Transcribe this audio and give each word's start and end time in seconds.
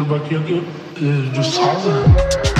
रुपये 0.00 0.38
बाकी 0.38 0.60
जो 1.34 1.42
साज 1.42 1.86
है। 1.86 2.59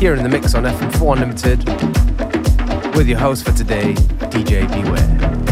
Here 0.00 0.14
in 0.14 0.22
the 0.22 0.28
mix 0.30 0.54
on 0.54 0.64
FM4 0.64 1.12
Unlimited 1.12 1.62
with 2.96 3.06
your 3.06 3.18
host 3.18 3.44
for 3.44 3.52
today, 3.52 3.92
DJ 4.30 4.66
Beware. 4.72 5.49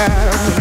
Sea 0.00 0.59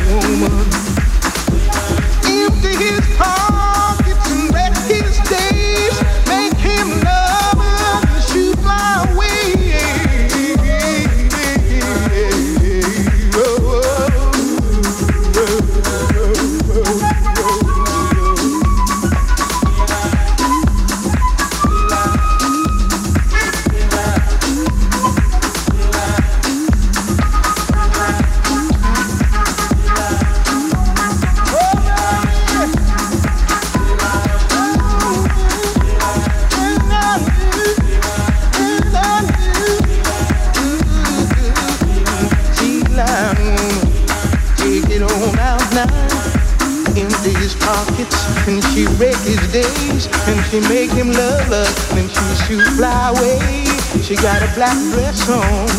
got 54.21 54.43
a 54.43 54.53
black 54.53 54.77
dress 54.91 55.29
on 55.29 55.78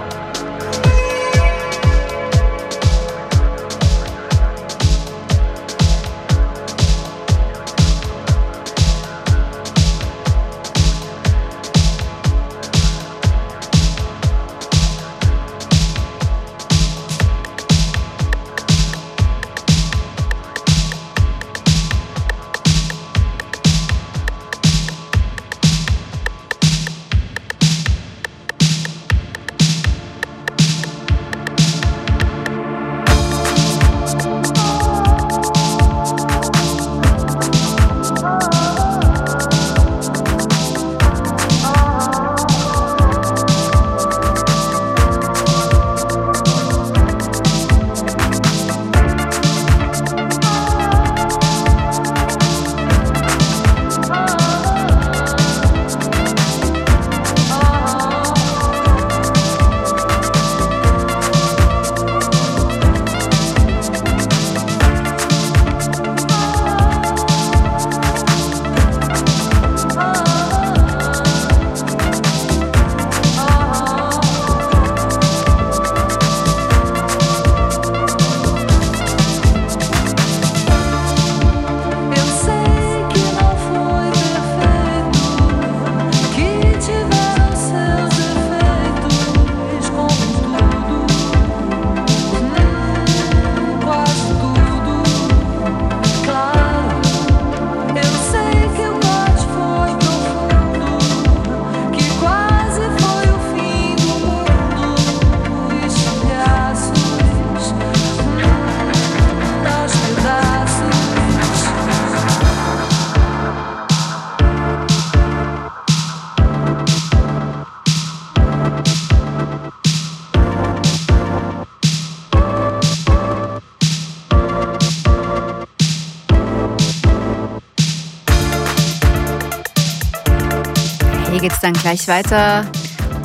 Dann 131.71 131.81
gleich 131.81 132.07
weiter 132.07 132.65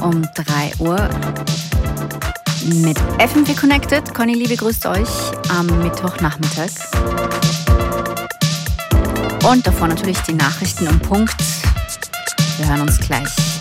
um 0.03 0.23
3 0.35 0.73
Uhr 0.79 1.09
mit 2.65 2.99
FM4 3.19 3.59
Connected. 3.59 4.15
Conny 4.15 4.35
Liebe 4.35 4.57
grüßt 4.57 4.87
euch 4.87 5.09
am 5.49 5.67
Mittwochnachmittag. 5.83 6.71
Und 9.51 9.67
davor 9.67 9.89
natürlich 9.89 10.19
die 10.23 10.35
Nachrichten 10.35 10.87
um 10.89 10.99
Punkt. 11.01 11.37
Wir 12.59 12.69
hören 12.69 12.83
uns 12.83 12.99
gleich. 13.01 13.56